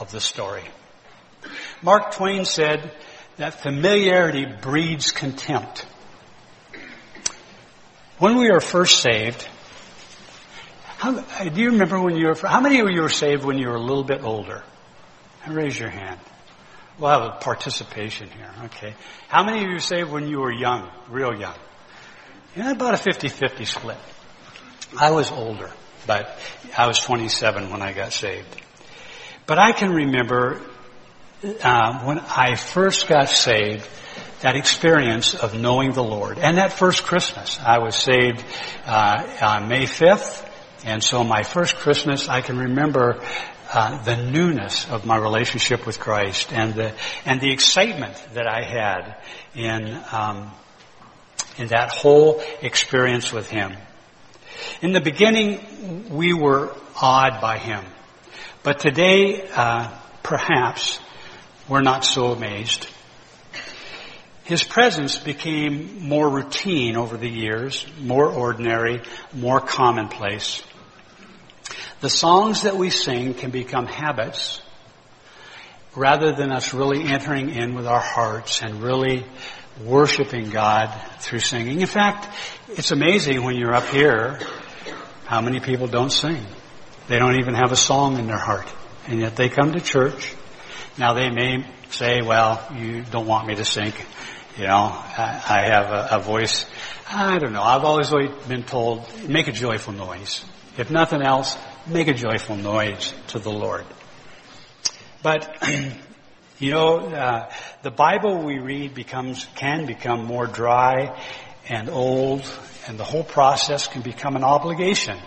of 0.00 0.10
the 0.10 0.20
story. 0.20 0.64
Mark 1.82 2.12
Twain 2.12 2.44
said 2.44 2.92
that 3.36 3.60
familiarity 3.60 4.46
breeds 4.46 5.10
contempt. 5.10 5.86
When 8.18 8.38
we 8.38 8.48
are 8.50 8.60
first 8.60 9.02
saved, 9.02 9.46
how, 10.96 11.20
do 11.20 11.60
you 11.60 11.72
remember 11.72 12.00
when 12.00 12.16
you 12.16 12.28
were, 12.28 12.34
how 12.34 12.60
many 12.60 12.80
of 12.80 12.88
you 12.88 13.02
were 13.02 13.10
saved 13.10 13.44
when 13.44 13.58
you 13.58 13.68
were 13.68 13.74
a 13.74 13.80
little 13.80 14.04
bit 14.04 14.22
older? 14.22 14.64
Raise 15.46 15.78
your 15.78 15.90
hand. 15.90 16.18
We'll 16.98 17.10
have 17.10 17.22
a 17.22 17.38
participation 17.38 18.30
here, 18.30 18.50
okay. 18.64 18.94
How 19.28 19.44
many 19.44 19.58
of 19.58 19.64
you 19.64 19.74
were 19.74 19.80
saved 19.80 20.10
when 20.10 20.28
you 20.28 20.40
were 20.40 20.50
young, 20.50 20.90
real 21.10 21.38
young? 21.38 21.56
Yeah, 22.56 22.70
about 22.70 22.94
a 22.94 22.96
50-50 22.96 23.66
split. 23.66 23.98
I 24.98 25.10
was 25.10 25.30
older, 25.30 25.70
but 26.06 26.38
I 26.76 26.86
was 26.86 26.98
27 27.00 27.70
when 27.70 27.82
I 27.82 27.92
got 27.92 28.14
saved. 28.14 28.48
But 29.44 29.58
I 29.58 29.72
can 29.72 29.92
remember 29.92 30.62
uh, 31.62 32.02
when 32.04 32.18
I 32.20 32.54
first 32.54 33.08
got 33.08 33.28
saved, 33.28 33.86
that 34.46 34.54
experience 34.54 35.34
of 35.34 35.58
knowing 35.58 35.90
the 35.90 36.04
Lord. 36.04 36.38
And 36.38 36.58
that 36.58 36.72
first 36.72 37.02
Christmas, 37.02 37.58
I 37.58 37.78
was 37.78 37.96
saved 37.96 38.44
uh, 38.84 39.26
on 39.42 39.66
May 39.66 39.86
5th, 39.86 40.48
and 40.84 41.02
so 41.02 41.24
my 41.24 41.42
first 41.42 41.74
Christmas, 41.74 42.28
I 42.28 42.42
can 42.42 42.56
remember 42.56 43.20
uh, 43.72 44.04
the 44.04 44.16
newness 44.16 44.88
of 44.88 45.04
my 45.04 45.16
relationship 45.16 45.84
with 45.84 45.98
Christ 45.98 46.52
and 46.52 46.74
the 46.74 46.94
and 47.24 47.40
the 47.40 47.50
excitement 47.50 48.24
that 48.34 48.46
I 48.46 48.62
had 48.62 49.16
in 49.56 50.00
um, 50.12 50.52
in 51.58 51.66
that 51.68 51.90
whole 51.90 52.40
experience 52.62 53.32
with 53.32 53.50
Him. 53.50 53.76
In 54.80 54.92
the 54.92 55.00
beginning, 55.00 56.08
we 56.10 56.34
were 56.34 56.72
awed 57.02 57.40
by 57.40 57.58
Him, 57.58 57.84
but 58.62 58.78
today, 58.78 59.48
uh, 59.52 59.90
perhaps, 60.22 61.00
we're 61.68 61.82
not 61.82 62.04
so 62.04 62.26
amazed. 62.26 62.86
His 64.46 64.62
presence 64.62 65.18
became 65.18 66.06
more 66.08 66.30
routine 66.30 66.96
over 66.96 67.16
the 67.16 67.28
years, 67.28 67.84
more 68.00 68.30
ordinary, 68.30 69.02
more 69.32 69.60
commonplace. 69.60 70.62
The 72.00 72.08
songs 72.08 72.62
that 72.62 72.76
we 72.76 72.90
sing 72.90 73.34
can 73.34 73.50
become 73.50 73.86
habits 73.86 74.62
rather 75.96 76.32
than 76.32 76.52
us 76.52 76.72
really 76.72 77.02
entering 77.02 77.50
in 77.50 77.74
with 77.74 77.88
our 77.88 78.00
hearts 78.00 78.62
and 78.62 78.82
really 78.82 79.26
worshiping 79.82 80.50
God 80.50 80.94
through 81.18 81.40
singing. 81.40 81.80
In 81.80 81.88
fact, 81.88 82.28
it's 82.68 82.92
amazing 82.92 83.42
when 83.42 83.56
you're 83.56 83.74
up 83.74 83.88
here 83.88 84.38
how 85.24 85.40
many 85.40 85.58
people 85.58 85.88
don't 85.88 86.12
sing. 86.12 86.46
They 87.08 87.18
don't 87.18 87.40
even 87.40 87.54
have 87.54 87.72
a 87.72 87.76
song 87.76 88.16
in 88.18 88.28
their 88.28 88.38
heart. 88.38 88.72
And 89.08 89.20
yet 89.20 89.34
they 89.34 89.48
come 89.48 89.72
to 89.72 89.80
church. 89.80 90.34
Now 90.98 91.14
they 91.14 91.30
may 91.30 91.66
say, 91.90 92.22
well, 92.22 92.64
you 92.76 93.02
don't 93.02 93.26
want 93.26 93.48
me 93.48 93.56
to 93.56 93.64
sing. 93.64 93.92
You 94.56 94.66
know, 94.66 94.74
I, 94.74 95.66
have 95.68 95.90
a, 95.90 96.08
a 96.12 96.18
voice. 96.18 96.64
I 97.10 97.38
don't 97.38 97.52
know. 97.52 97.62
I've 97.62 97.84
always 97.84 98.10
been 98.48 98.62
told, 98.62 99.06
make 99.28 99.48
a 99.48 99.52
joyful 99.52 99.92
noise. 99.92 100.46
If 100.78 100.90
nothing 100.90 101.20
else, 101.20 101.58
make 101.86 102.08
a 102.08 102.14
joyful 102.14 102.56
noise 102.56 103.12
to 103.28 103.38
the 103.38 103.50
Lord. 103.50 103.84
But, 105.22 105.62
you 106.58 106.70
know, 106.70 107.00
uh, 107.00 107.52
the 107.82 107.90
Bible 107.90 108.42
we 108.44 108.58
read 108.58 108.94
becomes, 108.94 109.46
can 109.56 109.84
become 109.84 110.24
more 110.24 110.46
dry 110.46 111.20
and 111.68 111.90
old, 111.90 112.50
and 112.88 112.98
the 112.98 113.04
whole 113.04 113.24
process 113.24 113.88
can 113.88 114.00
become 114.00 114.36
an 114.36 114.44
obligation 114.44 115.18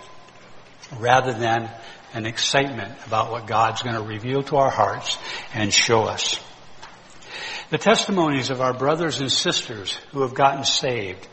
rather 0.98 1.34
than 1.34 1.70
an 2.14 2.26
excitement 2.26 2.98
about 3.06 3.32
what 3.32 3.46
God's 3.46 3.84
going 3.84 3.96
to 3.96 4.02
reveal 4.02 4.42
to 4.42 4.58
our 4.58 4.72
hearts 4.72 5.20
and 5.54 5.72
show 5.72 6.06
us. 6.06 6.40
The 7.70 7.78
testimonies 7.78 8.50
of 8.50 8.62
our 8.62 8.74
brothers 8.74 9.22
and 9.22 9.32
sisters 9.32 9.94
who 10.12 10.24
have 10.24 10.34
gotten 10.34 10.64
saved. 10.64 11.28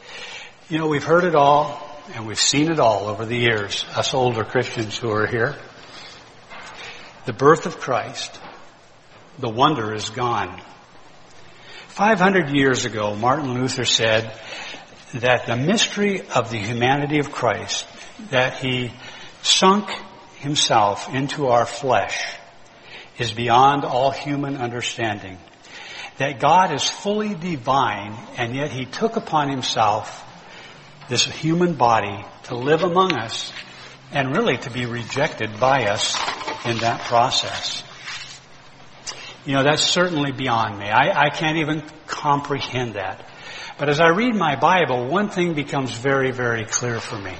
You 0.68 0.76
know, 0.76 0.86
we've 0.86 1.02
heard 1.02 1.24
it 1.24 1.34
all 1.34 1.82
and 2.14 2.26
we've 2.26 2.38
seen 2.38 2.70
it 2.70 2.78
all 2.78 3.08
over 3.08 3.24
the 3.24 3.36
years, 3.36 3.86
us 3.94 4.12
older 4.12 4.44
Christians 4.44 4.98
who 4.98 5.10
are 5.10 5.26
here. 5.26 5.56
the 7.24 7.32
birth 7.32 7.64
of 7.64 7.80
Christ, 7.80 8.38
the 9.38 9.48
wonder 9.48 9.94
is 9.94 10.10
gone. 10.10 10.60
500 11.88 12.50
years 12.50 12.84
ago, 12.84 13.14
Martin 13.16 13.54
Luther 13.54 13.86
said 13.86 14.38
that 15.14 15.46
the 15.46 15.56
mystery 15.56 16.20
of 16.20 16.50
the 16.50 16.58
humanity 16.58 17.18
of 17.18 17.32
Christ, 17.32 17.86
that 18.30 18.58
he 18.58 18.92
sunk 19.40 19.88
himself 20.40 21.08
into 21.14 21.46
our 21.46 21.64
flesh, 21.64 22.36
is 23.18 23.32
beyond 23.32 23.86
all 23.86 24.10
human 24.10 24.58
understanding. 24.58 25.38
That 26.18 26.40
God 26.40 26.72
is 26.72 26.88
fully 26.88 27.34
divine 27.34 28.16
and 28.36 28.54
yet 28.54 28.70
he 28.70 28.86
took 28.86 29.16
upon 29.16 29.50
himself 29.50 30.22
this 31.08 31.24
human 31.24 31.74
body 31.74 32.24
to 32.44 32.56
live 32.56 32.82
among 32.82 33.12
us 33.12 33.52
and 34.12 34.36
really 34.36 34.56
to 34.56 34.70
be 34.70 34.86
rejected 34.86 35.60
by 35.60 35.86
us 35.86 36.16
in 36.64 36.78
that 36.78 37.02
process. 37.02 37.82
You 39.44 39.54
know, 39.54 39.62
that's 39.62 39.82
certainly 39.82 40.32
beyond 40.32 40.78
me. 40.78 40.86
I, 40.86 41.26
I 41.26 41.30
can't 41.30 41.58
even 41.58 41.82
comprehend 42.06 42.94
that. 42.94 43.28
But 43.78 43.88
as 43.88 44.00
I 44.00 44.08
read 44.08 44.34
my 44.34 44.56
Bible, 44.56 45.06
one 45.06 45.28
thing 45.28 45.54
becomes 45.54 45.92
very, 45.92 46.30
very 46.30 46.64
clear 46.64 46.98
for 46.98 47.18
me. 47.18 47.34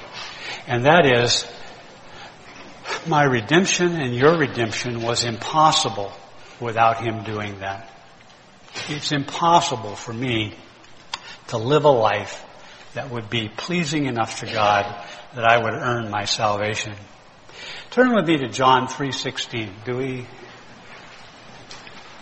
And 0.67 0.85
that 0.85 1.05
is, 1.05 1.45
my 3.07 3.23
redemption 3.23 3.99
and 3.99 4.13
your 4.13 4.37
redemption 4.37 5.01
was 5.01 5.23
impossible 5.23 6.13
without 6.59 7.03
Him 7.03 7.23
doing 7.23 7.59
that. 7.59 7.91
It's 8.89 9.11
impossible 9.11 9.95
for 9.95 10.13
me 10.13 10.53
to 11.47 11.57
live 11.57 11.85
a 11.85 11.91
life 11.91 12.43
that 12.93 13.09
would 13.11 13.29
be 13.29 13.49
pleasing 13.49 14.05
enough 14.05 14.39
to 14.39 14.45
God 14.45 15.05
that 15.35 15.45
I 15.45 15.57
would 15.57 15.73
earn 15.73 16.09
my 16.09 16.25
salvation. 16.25 16.93
Turn 17.91 18.13
with 18.13 18.27
me 18.27 18.37
to 18.37 18.47
John 18.47 18.87
3:16. 18.87 19.73
Do 19.85 19.97
we 19.97 20.25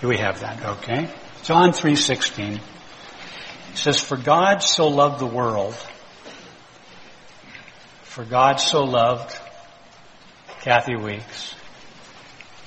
Do 0.02 0.10
we 0.10 0.18
have 0.18 0.42
that? 0.42 0.64
Okay. 0.64 1.10
John 1.44 1.72
3:16 1.72 2.60
says 3.74 4.00
for 4.00 4.18
God 4.18 4.62
so 4.62 4.88
loved 4.88 5.20
the 5.20 5.26
world 5.26 5.76
for 8.04 8.24
God 8.24 8.60
so 8.60 8.84
loved 8.84 9.38
Kathy 10.62 10.96
Weeks 10.96 11.54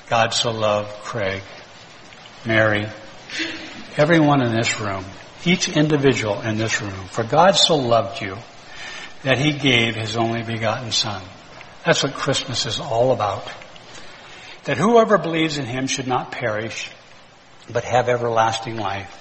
God 0.08 0.32
so 0.32 0.50
loved 0.50 0.90
Craig 1.02 1.42
Mary 2.44 2.86
everyone 3.98 4.40
in 4.42 4.54
this 4.54 4.80
room 4.80 5.04
each 5.44 5.68
individual 5.68 6.40
in 6.42 6.56
this 6.56 6.80
room. 6.80 7.06
For 7.10 7.24
God 7.24 7.52
so 7.52 7.76
loved 7.76 8.20
you 8.20 8.36
that 9.22 9.38
he 9.38 9.52
gave 9.52 9.94
his 9.94 10.16
only 10.16 10.42
begotten 10.42 10.92
son. 10.92 11.22
That's 11.84 12.02
what 12.02 12.14
Christmas 12.14 12.66
is 12.66 12.80
all 12.80 13.12
about. 13.12 13.48
That 14.64 14.78
whoever 14.78 15.18
believes 15.18 15.58
in 15.58 15.64
him 15.64 15.86
should 15.86 16.06
not 16.06 16.32
perish, 16.32 16.90
but 17.72 17.84
have 17.84 18.08
everlasting 18.08 18.76
life. 18.76 19.14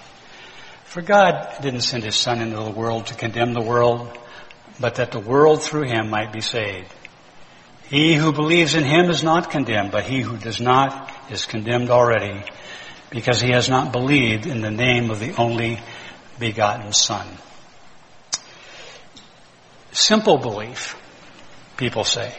For 0.86 1.01
God 1.01 1.57
didn't 1.62 1.81
send 1.81 2.03
his 2.03 2.15
son 2.15 2.41
into 2.41 2.57
the 2.57 2.72
world 2.72 3.07
to 3.07 3.15
condemn 3.15 3.53
the 3.53 3.62
world, 3.62 4.17
but 4.79 4.96
that 4.96 5.12
the 5.12 5.19
world 5.19 5.62
through 5.62 5.88
him 5.88 6.10
might 6.10 6.34
be 6.34 6.41
saved. 6.41 6.93
He 7.89 8.15
who 8.15 8.34
believes 8.34 8.75
in 8.75 8.84
him 8.84 9.10
is 9.10 9.24
not 9.24 9.50
condemned, 9.50 9.91
but 9.91 10.03
he 10.03 10.22
who 10.22 10.38
does 10.38 10.60
not 10.60 11.12
is 11.31 11.46
condemned 11.46 11.89
already, 11.89 12.43
because 13.09 13.41
he 13.41 13.51
has 13.51 13.69
not 13.69 13.91
believed 13.91 14.45
in 14.45 14.61
the 14.61 14.71
name 14.71 15.09
of 15.09 15.19
the 15.19 15.35
only 15.35 15.79
begotten 16.39 16.91
Son. 16.93 17.27
Simple 19.91 20.37
belief, 20.37 20.95
people 21.77 22.03
say. 22.03 22.35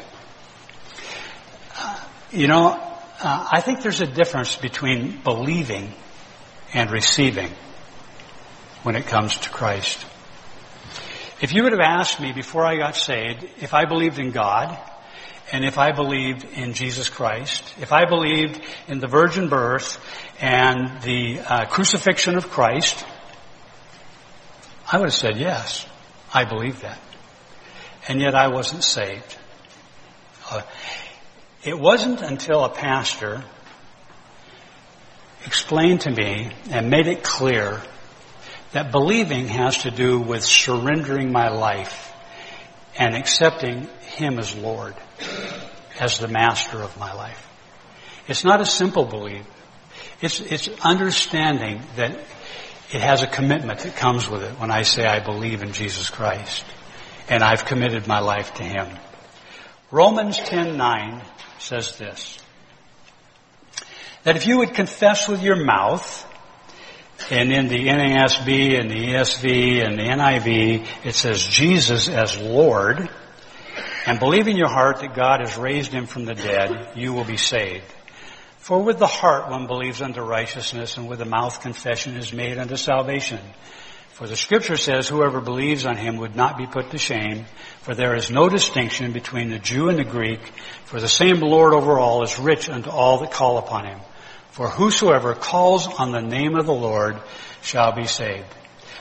Uh, 1.77 2.01
you 2.31 2.47
know, 2.47 2.71
uh, 3.21 3.49
I 3.51 3.61
think 3.61 3.83
there's 3.83 4.01
a 4.01 4.07
difference 4.07 4.57
between 4.57 5.21
believing 5.23 5.93
and 6.73 6.91
receiving 6.91 7.51
when 8.83 8.95
it 8.95 9.07
comes 9.07 9.37
to 9.39 9.51
Christ. 9.51 10.05
If 11.41 11.53
you 11.53 11.63
would 11.63 11.73
have 11.73 11.81
asked 11.81 12.21
me 12.21 12.33
before 12.33 12.65
I 12.65 12.77
got 12.77 12.97
saved 12.97 13.45
if 13.61 13.73
I 13.73 13.87
believed 13.87 14.19
in 14.19 14.31
God 14.31 14.79
and 15.51 15.65
if 15.65 15.79
I 15.79 15.93
believed 15.93 16.45
in 16.45 16.75
Jesus 16.75 17.09
Christ, 17.09 17.65
if 17.81 17.93
I 17.93 18.05
believed 18.05 18.61
in 18.87 18.99
the 18.99 19.07
virgin 19.07 19.49
birth 19.49 19.99
and 20.41 21.01
the 21.03 21.41
uh, 21.41 21.67
crucifixion 21.67 22.37
of 22.37 22.51
Christ, 22.51 23.05
I 24.91 24.99
would 24.99 25.07
have 25.07 25.15
said, 25.15 25.39
yes, 25.39 25.87
I 26.33 26.45
believe 26.45 26.83
that. 26.83 26.99
And 28.09 28.21
yet 28.21 28.35
I 28.35 28.49
wasn't 28.49 28.85
saved. 28.85 29.37
Uh, 30.51 30.63
it 31.63 31.79
wasn't 31.79 32.21
until 32.21 32.65
a 32.65 32.71
pastor 32.71 33.43
explained 35.47 36.03
to 36.03 36.11
me 36.11 36.51
and 36.71 36.91
made 36.91 37.07
it 37.07 37.23
clear 37.23 37.81
that 38.73 38.93
believing 38.93 39.49
has 39.49 39.79
to 39.79 39.91
do 39.91 40.21
with 40.21 40.45
surrendering 40.45 41.33
my 41.33 41.49
life 41.49 42.13
and 42.99 43.15
accepting 43.15 43.89
Him 44.09 44.39
as 44.39 44.55
Lord, 44.55 44.95
as 45.99 46.19
the 46.19 46.29
master 46.29 46.79
of 46.79 46.99
my 46.99 47.13
life. 47.13 47.47
It's 48.27 48.45
not 48.45 48.61
a 48.61 48.67
simple 48.67 49.05
belief. 49.05 49.45
It's, 50.21 50.41
it's 50.41 50.69
understanding 50.83 51.83
that 51.97 52.19
it 52.91 53.01
has 53.01 53.23
a 53.23 53.27
commitment 53.27 53.81
that 53.81 53.97
comes 53.97 54.29
with 54.29 54.43
it 54.43 54.59
when 54.59 54.71
I 54.71 54.83
say 54.83 55.05
I 55.05 55.21
believe 55.21 55.63
in 55.63 55.73
Jesus 55.73 56.11
Christ 56.11 56.65
and 57.29 57.43
I've 57.43 57.65
committed 57.65 58.07
my 58.07 58.21
life 58.21 58.55
to 58.55 58.65
Him. 58.65 58.89
Romans 59.91 60.39
10:9 60.39 61.23
says 61.59 61.97
this: 61.99 62.39
that 64.25 64.37
if 64.37 64.47
you 64.47 64.59
would 64.59 64.75
confess 64.75 65.29
with 65.29 65.43
your 65.43 65.57
mouth, 65.57 66.27
and 67.31 67.53
in 67.53 67.69
the 67.69 67.87
NASB 67.89 68.79
and 68.79 68.91
the 68.91 68.95
ESV 68.95 69.85
and 69.85 69.99
the 69.99 70.03
NIV, 70.03 70.87
it 71.05 71.15
says 71.15 71.43
Jesus 71.43 72.09
as 72.09 72.39
Lord, 72.39 73.09
and 74.09 74.19
believe 74.19 74.49
in 74.49 74.57
your 74.57 74.71
heart 74.71 75.01
that 75.01 75.15
God 75.15 75.41
has 75.41 75.59
raised 75.59 75.93
Him 75.93 76.07
from 76.07 76.25
the 76.25 76.35
dead, 76.35 76.93
you 76.97 77.13
will 77.13 77.25
be 77.25 77.37
saved. 77.37 77.85
For 78.57 78.83
with 78.83 78.99
the 78.99 79.07
heart 79.07 79.51
one 79.51 79.67
believes 79.67 80.01
unto 80.01 80.23
righteousness, 80.23 80.97
and 80.97 81.07
with 81.07 81.19
the 81.19 81.27
mouth 81.27 81.61
confession 81.61 82.17
is 82.17 82.33
made 82.33 82.57
unto 82.57 82.77
salvation. 82.77 83.39
For 84.13 84.27
the 84.27 84.35
scripture 84.35 84.79
says, 84.79 85.09
whoever 85.09 85.43
believes 85.43 85.85
on 85.85 85.99
him 85.99 86.17
would 86.17 86.35
not 86.35 86.57
be 86.57 86.67
put 86.67 86.91
to 86.93 86.99
shame, 86.99 87.45
for 87.83 87.95
there 87.95 88.15
is 88.15 88.31
no 88.31 88.49
distinction 88.49 89.13
between 89.13 89.51
the 89.51 89.59
Jew 89.59 89.91
and 89.91 89.99
the 89.99 90.05
Greek, 90.05 90.41
for 90.87 91.01
the 91.01 91.07
same 91.07 91.41
Lord 91.41 91.75
over 91.75 91.99
all 91.99 92.23
is 92.23 92.39
rich 92.39 92.71
unto 92.71 92.89
all 92.89 93.19
that 93.19 93.31
call 93.31 93.59
upon 93.59 93.85
him. 93.85 94.01
For 94.53 94.71
whosoever 94.71 95.35
calls 95.35 95.87
on 95.87 96.13
the 96.13 96.23
name 96.23 96.57
of 96.57 96.65
the 96.65 96.73
Lord 96.73 97.19
shall 97.61 97.93
be 97.93 98.07
saved. 98.07 98.55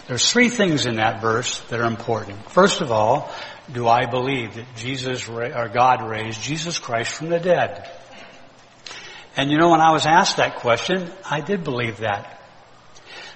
There's 0.07 0.31
three 0.31 0.49
things 0.49 0.85
in 0.85 0.95
that 0.95 1.21
verse 1.21 1.59
that 1.69 1.81
are 1.81 1.87
important. 1.87 2.49
First 2.49 2.79
of 2.81 2.91
all, 2.91 3.29
do 3.71 3.87
I 3.87 4.05
believe 4.05 4.55
that 4.55 4.75
Jesus, 4.77 5.27
or 5.27 5.67
God 5.67 6.09
raised 6.09 6.41
Jesus 6.41 6.79
Christ 6.79 7.13
from 7.13 7.29
the 7.29 7.39
dead? 7.39 7.91
And 9.35 9.51
you 9.51 9.57
know, 9.57 9.69
when 9.71 9.81
I 9.81 9.91
was 9.91 10.05
asked 10.05 10.37
that 10.37 10.57
question, 10.57 11.11
I 11.29 11.41
did 11.41 11.63
believe 11.63 11.97
that. 11.97 12.41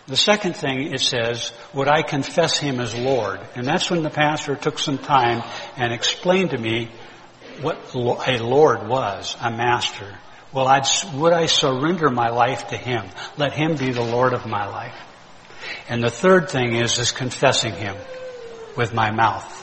The 0.08 0.16
second 0.16 0.56
thing 0.56 0.94
it 0.94 1.02
says, 1.02 1.52
would 1.74 1.88
I 1.88 2.02
confess 2.02 2.58
him 2.58 2.80
as 2.80 2.96
Lord? 2.96 3.40
And 3.56 3.68
that's 3.68 3.92
when 3.92 4.02
the 4.02 4.10
pastor 4.10 4.56
took 4.56 4.80
some 4.80 4.98
time 4.98 5.44
and 5.76 5.94
explained 5.94 6.52
to 6.52 6.58
me 6.58 6.90
what 7.62 7.94
a 7.94 8.38
Lord 8.38 8.88
was, 8.88 9.36
a 9.40 9.52
master. 9.52 10.18
Well, 10.54 10.68
I'd, 10.68 10.86
would 11.14 11.34
I 11.34 11.46
surrender 11.46 12.10
my 12.10 12.30
life 12.30 12.70
to 12.70 12.78
him? 12.78 13.06
Let 13.38 13.54
him 13.54 13.76
be 13.76 13.92
the 13.92 14.04
Lord 14.04 14.34
of 14.34 14.46
my 14.46 14.68
life. 14.68 14.96
And 15.90 16.04
the 16.04 16.10
third 16.10 16.50
thing 16.50 16.76
is, 16.76 16.98
is 16.98 17.12
confessing 17.12 17.74
him 17.74 17.96
with 18.76 18.94
my 18.94 19.12
mouth. 19.12 19.58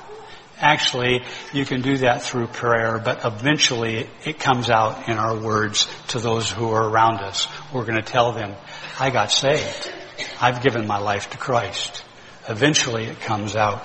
Actually, 0.61 1.23
you 1.52 1.64
can 1.64 1.83
do 1.83 1.99
that 1.99 2.23
through 2.23 2.49
prayer, 2.49 2.99
but 2.99 3.25
eventually 3.25 4.09
it 4.25 4.40
comes 4.40 4.71
out 4.71 5.09
in 5.09 5.17
our 5.17 5.37
words 5.37 5.87
to 6.09 6.19
those 6.19 6.50
who 6.50 6.71
are 6.71 6.88
around 6.88 7.21
us. 7.21 7.47
We're 7.73 7.85
going 7.85 8.02
to 8.02 8.12
tell 8.12 8.33
them, 8.33 8.55
I 8.99 9.11
got 9.11 9.31
saved. 9.31 9.93
I've 10.40 10.62
given 10.62 10.87
my 10.87 10.99
life 10.99 11.31
to 11.31 11.38
Christ. 11.38 12.05
Eventually 12.49 13.05
it 13.05 13.21
comes 13.21 13.55
out. 13.55 13.85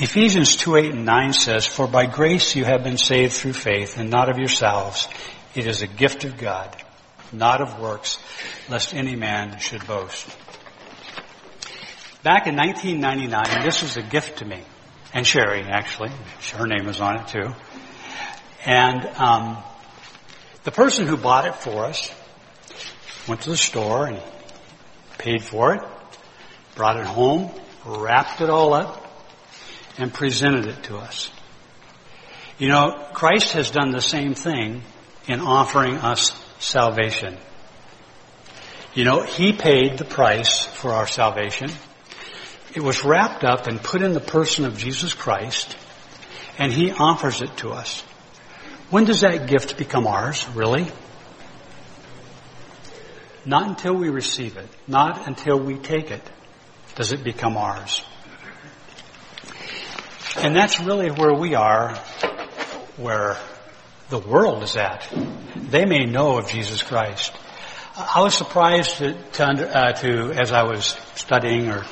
Ephesians 0.00 0.56
2, 0.56 0.76
8 0.76 0.92
and 0.92 1.04
9 1.04 1.32
says, 1.34 1.66
For 1.66 1.86
by 1.86 2.06
grace 2.06 2.56
you 2.56 2.64
have 2.64 2.82
been 2.82 2.96
saved 2.96 3.34
through 3.34 3.52
faith 3.52 3.98
and 3.98 4.10
not 4.10 4.30
of 4.30 4.38
yourselves. 4.38 5.06
It 5.54 5.66
is 5.66 5.82
a 5.82 5.86
gift 5.86 6.24
of 6.24 6.38
God, 6.38 6.74
not 7.32 7.60
of 7.60 7.78
works, 7.78 8.18
lest 8.68 8.94
any 8.94 9.16
man 9.16 9.58
should 9.58 9.86
boast. 9.86 10.26
Back 12.22 12.46
in 12.46 12.56
1999, 12.56 13.64
this 13.64 13.82
was 13.82 13.96
a 13.96 14.02
gift 14.02 14.38
to 14.38 14.44
me, 14.44 14.62
and 15.14 15.26
Sherry 15.26 15.62
actually, 15.62 16.10
her 16.54 16.66
name 16.66 16.86
was 16.86 17.00
on 17.00 17.20
it 17.20 17.28
too. 17.28 17.54
And 18.66 19.06
um, 19.16 19.62
the 20.64 20.70
person 20.70 21.06
who 21.06 21.16
bought 21.16 21.46
it 21.46 21.54
for 21.54 21.86
us 21.86 22.12
went 23.26 23.42
to 23.42 23.50
the 23.50 23.56
store 23.56 24.06
and 24.06 24.20
paid 25.16 25.42
for 25.42 25.74
it, 25.74 25.82
brought 26.74 26.98
it 26.98 27.06
home, 27.06 27.50
wrapped 27.86 28.40
it 28.40 28.50
all 28.50 28.74
up, 28.74 29.06
and 29.96 30.12
presented 30.12 30.66
it 30.66 30.82
to 30.84 30.96
us. 30.96 31.30
You 32.58 32.68
know, 32.68 33.08
Christ 33.14 33.52
has 33.52 33.70
done 33.70 33.90
the 33.90 34.02
same 34.02 34.34
thing 34.34 34.82
in 35.26 35.40
offering 35.40 35.96
us 35.96 36.32
salvation. 36.60 37.36
You 38.94 39.04
know, 39.04 39.22
He 39.22 39.52
paid 39.52 39.98
the 39.98 40.04
price 40.04 40.64
for 40.64 40.92
our 40.92 41.08
salvation. 41.08 41.70
It 42.74 42.82
was 42.82 43.04
wrapped 43.04 43.42
up 43.42 43.66
and 43.66 43.82
put 43.82 44.02
in 44.02 44.12
the 44.12 44.20
person 44.20 44.64
of 44.64 44.78
Jesus 44.78 45.12
Christ, 45.12 45.76
and 46.58 46.72
He 46.72 46.92
offers 46.92 47.42
it 47.42 47.56
to 47.58 47.70
us. 47.70 48.02
When 48.90 49.04
does 49.04 49.22
that 49.22 49.48
gift 49.48 49.76
become 49.76 50.06
ours, 50.06 50.46
really? 50.54 50.86
Not 53.44 53.66
until 53.68 53.94
we 53.94 54.08
receive 54.08 54.56
it. 54.56 54.68
Not 54.86 55.26
until 55.26 55.58
we 55.58 55.76
take 55.76 56.10
it 56.10 56.22
does 56.94 57.12
it 57.12 57.24
become 57.24 57.56
ours. 57.56 58.04
And 60.36 60.54
that's 60.54 60.80
really 60.80 61.10
where 61.10 61.32
we 61.32 61.54
are, 61.54 61.94
where 62.96 63.36
the 64.10 64.18
world 64.18 64.62
is 64.62 64.76
at. 64.76 65.08
They 65.56 65.84
may 65.84 66.04
know 66.04 66.38
of 66.38 66.48
Jesus 66.48 66.82
Christ. 66.82 67.32
I 67.96 68.22
was 68.22 68.34
surprised 68.34 68.98
to, 68.98 69.14
to, 69.32 69.44
uh, 69.44 69.92
to, 69.92 70.32
as 70.32 70.52
I 70.52 70.64
was 70.64 70.96
studying 71.14 71.70
or 71.70 71.84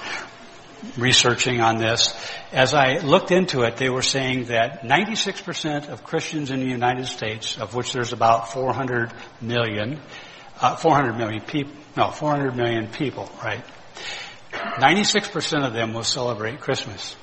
researching 0.97 1.61
on 1.61 1.79
this, 1.79 2.15
as 2.53 2.75
I 2.75 2.99
looked 2.99 3.31
into 3.31 3.63
it, 3.63 3.77
they 3.77 3.89
were 3.89 4.03
saying 4.03 4.47
that 4.47 4.83
96% 4.83 5.89
of 5.89 6.05
Christians 6.05 6.51
in 6.51 6.61
the 6.61 6.67
United 6.67 7.07
States, 7.07 7.59
of 7.59 7.75
which 7.75 7.93
there's 7.93 8.13
about 8.13 8.53
400 8.53 9.13
million, 9.41 10.01
uh, 10.61 10.77
400 10.77 11.17
million 11.17 11.41
people, 11.43 11.73
no, 11.97 12.11
400 12.11 12.57
million 12.57 12.89
people, 12.89 13.31
right? 13.43 13.65
96% 14.53 15.67
of 15.67 15.73
them 15.73 15.93
will 15.93 16.05
celebrate 16.05 16.61
Christmas. 16.61 17.17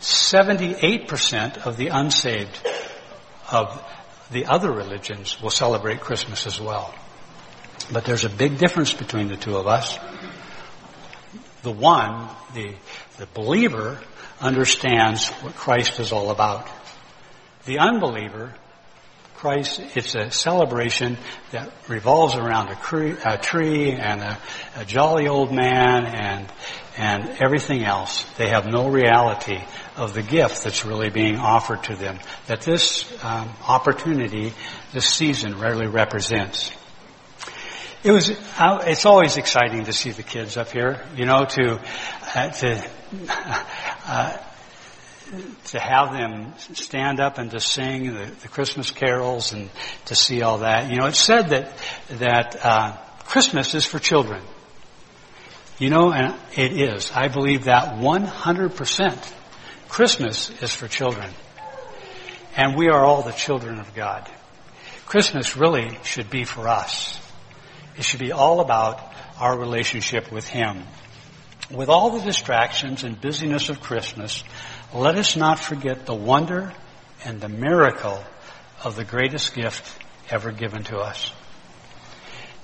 78% 0.00 1.66
of 1.66 1.76
the 1.76 1.88
unsaved 1.88 2.58
of 3.50 3.82
the 4.30 4.46
other 4.46 4.70
religions 4.70 5.40
will 5.40 5.50
celebrate 5.50 6.00
Christmas 6.00 6.46
as 6.46 6.60
well. 6.60 6.94
But 7.92 8.04
there's 8.04 8.24
a 8.24 8.30
big 8.30 8.58
difference 8.58 8.92
between 8.92 9.28
the 9.28 9.36
two 9.36 9.56
of 9.56 9.66
us. 9.66 9.98
The 11.62 11.72
one, 11.72 12.28
the, 12.54 12.74
the 13.18 13.26
believer, 13.34 14.00
understands 14.40 15.28
what 15.28 15.54
Christ 15.54 15.98
is 16.00 16.12
all 16.12 16.30
about. 16.30 16.68
The 17.66 17.78
unbeliever 17.78 18.54
Christ, 19.40 19.80
it's 19.94 20.14
a 20.14 20.30
celebration 20.30 21.16
that 21.52 21.72
revolves 21.88 22.34
around 22.34 22.68
a, 22.68 23.16
a 23.24 23.38
tree 23.38 23.92
and 23.92 24.20
a, 24.20 24.38
a, 24.76 24.84
jolly 24.84 25.28
old 25.28 25.50
man 25.50 26.04
and, 26.04 26.52
and 26.98 27.42
everything 27.42 27.82
else. 27.82 28.24
They 28.36 28.50
have 28.50 28.66
no 28.66 28.90
reality 28.90 29.58
of 29.96 30.12
the 30.12 30.20
gift 30.20 30.62
that's 30.62 30.84
really 30.84 31.08
being 31.08 31.38
offered 31.38 31.82
to 31.84 31.96
them, 31.96 32.18
that 32.48 32.60
this 32.60 33.10
um, 33.24 33.48
opportunity, 33.66 34.52
this 34.92 35.06
season 35.06 35.58
rarely 35.58 35.86
represents. 35.86 36.70
It 38.04 38.12
was, 38.12 38.30
uh, 38.58 38.84
it's 38.86 39.06
always 39.06 39.38
exciting 39.38 39.84
to 39.84 39.94
see 39.94 40.10
the 40.10 40.22
kids 40.22 40.58
up 40.58 40.70
here, 40.70 41.02
you 41.16 41.24
know, 41.24 41.46
to, 41.46 41.80
uh, 42.34 42.48
to, 42.50 42.90
uh, 44.06 44.36
to 45.66 45.78
have 45.78 46.12
them 46.12 46.52
stand 46.74 47.20
up 47.20 47.38
and 47.38 47.50
to 47.52 47.60
sing 47.60 48.12
the, 48.14 48.26
the, 48.42 48.48
Christmas 48.48 48.90
carols 48.90 49.52
and 49.52 49.70
to 50.06 50.14
see 50.14 50.42
all 50.42 50.58
that. 50.58 50.90
You 50.90 50.98
know, 50.98 51.06
it's 51.06 51.20
said 51.20 51.50
that 51.50 51.72
that 52.10 52.64
uh, 52.64 52.96
Christmas 53.24 53.74
is 53.74 53.84
for 53.84 53.98
children. 53.98 54.42
You 55.78 55.90
know, 55.90 56.12
and 56.12 56.34
it 56.56 56.72
is. 56.72 57.10
I 57.14 57.28
believe 57.28 57.64
that 57.64 57.94
100%. 57.94 59.32
Christmas 59.88 60.50
is 60.62 60.72
for 60.74 60.86
children. 60.88 61.30
And 62.56 62.76
we 62.76 62.88
are 62.88 63.04
all 63.04 63.22
the 63.22 63.32
children 63.32 63.80
of 63.80 63.94
God. 63.94 64.28
Christmas 65.06 65.56
really 65.56 65.98
should 66.04 66.30
be 66.30 66.44
for 66.44 66.68
us. 66.68 67.18
It 67.96 68.04
should 68.04 68.20
be 68.20 68.32
all 68.32 68.60
about 68.60 69.00
our 69.38 69.58
relationship 69.58 70.30
with 70.30 70.46
Him. 70.46 70.84
With 71.70 71.88
all 71.88 72.10
the 72.10 72.24
distractions 72.24 73.02
and 73.04 73.20
busyness 73.20 73.68
of 73.68 73.80
Christmas, 73.80 74.44
let 74.94 75.16
us 75.16 75.36
not 75.36 75.58
forget 75.58 76.06
the 76.06 76.14
wonder 76.14 76.72
and 77.24 77.40
the 77.40 77.48
miracle 77.48 78.22
of 78.82 78.96
the 78.96 79.04
greatest 79.04 79.54
gift 79.54 79.84
ever 80.30 80.52
given 80.52 80.82
to 80.84 80.98
us. 80.98 81.32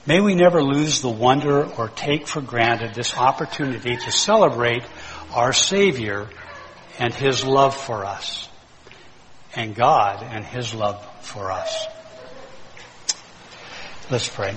May 0.06 0.20
we 0.20 0.34
never 0.34 0.62
lose 0.62 1.00
the 1.00 1.10
wonder 1.10 1.64
or 1.64 1.88
take 1.88 2.28
for 2.28 2.40
granted 2.40 2.94
this 2.94 3.16
opportunity 3.16 3.96
to 3.96 4.12
celebrate 4.12 4.84
our 5.32 5.52
Savior 5.52 6.28
and 6.98 7.12
His 7.12 7.44
love 7.44 7.76
for 7.76 8.04
us, 8.04 8.48
and 9.54 9.74
God 9.74 10.22
and 10.22 10.44
His 10.44 10.72
love 10.74 11.04
for 11.22 11.50
us. 11.50 11.86
Let's 14.10 14.28
pray. 14.28 14.54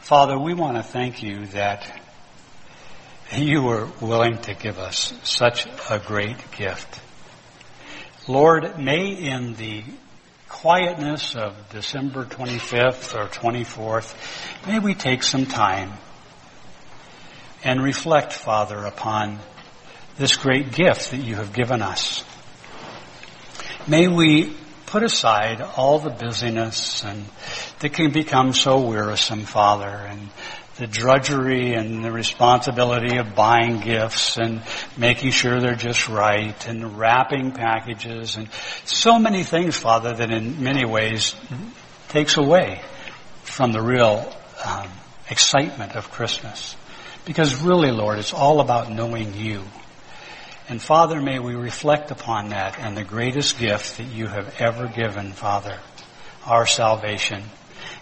Father, 0.00 0.38
we 0.38 0.54
want 0.54 0.76
to 0.76 0.82
thank 0.82 1.22
you 1.22 1.46
that 1.46 1.99
you 3.36 3.62
were 3.62 3.88
willing 4.00 4.38
to 4.38 4.54
give 4.54 4.78
us 4.78 5.12
such 5.22 5.66
a 5.88 5.98
great 5.98 6.50
gift. 6.52 7.00
Lord, 8.26 8.78
may 8.78 9.12
in 9.12 9.54
the 9.54 9.84
quietness 10.48 11.36
of 11.36 11.54
December 11.70 12.24
25th 12.24 13.14
or 13.14 13.28
24th, 13.28 14.66
may 14.66 14.78
we 14.78 14.94
take 14.94 15.22
some 15.22 15.46
time 15.46 15.92
and 17.62 17.82
reflect, 17.82 18.32
Father, 18.32 18.78
upon 18.78 19.38
this 20.16 20.36
great 20.36 20.72
gift 20.72 21.12
that 21.12 21.18
you 21.18 21.36
have 21.36 21.52
given 21.52 21.82
us. 21.82 22.24
May 23.86 24.08
we 24.08 24.56
put 24.86 25.02
aside 25.04 25.60
all 25.60 25.98
the 26.00 26.10
busyness 26.10 27.04
and 27.04 27.24
that 27.78 27.92
can 27.92 28.10
become 28.10 28.52
so 28.52 28.80
wearisome, 28.80 29.44
Father, 29.44 29.86
and 29.86 30.28
the 30.80 30.86
drudgery 30.86 31.74
and 31.74 32.02
the 32.02 32.10
responsibility 32.10 33.18
of 33.18 33.34
buying 33.34 33.80
gifts 33.80 34.38
and 34.38 34.62
making 34.96 35.30
sure 35.30 35.60
they're 35.60 35.74
just 35.74 36.08
right 36.08 36.66
and 36.66 36.98
wrapping 36.98 37.52
packages 37.52 38.36
and 38.36 38.48
so 38.86 39.18
many 39.18 39.44
things, 39.44 39.76
Father, 39.76 40.14
that 40.14 40.30
in 40.30 40.64
many 40.64 40.86
ways 40.86 41.36
takes 42.08 42.38
away 42.38 42.80
from 43.42 43.72
the 43.72 43.82
real 43.82 44.34
um, 44.64 44.88
excitement 45.28 45.96
of 45.96 46.10
Christmas. 46.10 46.74
Because 47.26 47.60
really, 47.60 47.90
Lord, 47.90 48.18
it's 48.18 48.32
all 48.32 48.60
about 48.60 48.90
knowing 48.90 49.34
you. 49.34 49.62
And 50.66 50.80
Father, 50.80 51.20
may 51.20 51.38
we 51.38 51.56
reflect 51.56 52.10
upon 52.10 52.48
that 52.48 52.78
and 52.78 52.96
the 52.96 53.04
greatest 53.04 53.58
gift 53.58 53.98
that 53.98 54.04
you 54.06 54.28
have 54.28 54.58
ever 54.58 54.88
given, 54.88 55.32
Father, 55.32 55.78
our 56.46 56.64
salvation 56.64 57.42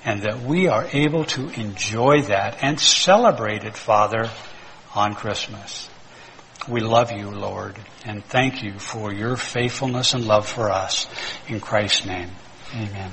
and 0.04 0.22
that 0.22 0.42
we 0.42 0.68
are 0.68 0.86
able 0.92 1.24
to 1.24 1.48
enjoy 1.60 2.22
that 2.22 2.62
and 2.62 2.78
celebrate 2.80 3.64
it, 3.64 3.76
Father, 3.76 4.30
on 4.94 5.14
Christmas. 5.14 5.88
We 6.68 6.80
love 6.80 7.12
you, 7.12 7.30
Lord, 7.30 7.78
and 8.04 8.24
thank 8.24 8.62
you 8.62 8.78
for 8.78 9.12
your 9.12 9.36
faithfulness 9.36 10.14
and 10.14 10.26
love 10.26 10.46
for 10.46 10.70
us. 10.70 11.08
In 11.48 11.60
Christ's 11.60 12.04
name, 12.04 12.30
amen. 12.74 13.12